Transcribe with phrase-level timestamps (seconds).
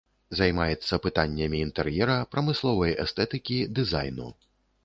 [0.37, 4.27] Займаецца пытаннямі інтэр'ера, прамысловай эстэтыкі, дызайну.